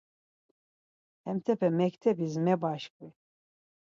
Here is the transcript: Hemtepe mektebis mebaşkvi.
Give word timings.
Hemtepe 1.25 1.67
mektebis 1.77 2.35
mebaşkvi. 2.45 3.07